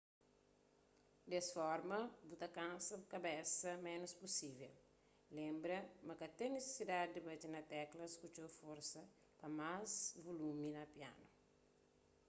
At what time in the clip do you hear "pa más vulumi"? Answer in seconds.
9.39-10.67